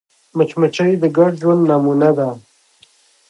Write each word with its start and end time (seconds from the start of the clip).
مچمچۍ 0.37 0.91
د 1.01 1.05
ګډ 1.17 1.31
ژوند 1.41 1.63
نمونه 1.69 2.09
ده 2.17 2.29